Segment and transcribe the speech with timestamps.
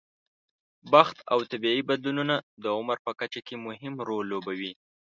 [0.93, 4.73] بخت او طبیعي بدلونونه د عمر په کچه کې مهم رول لوبوي.